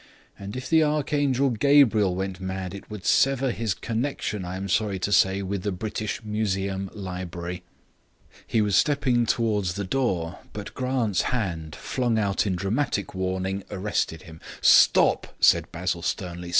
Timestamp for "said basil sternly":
15.39-16.49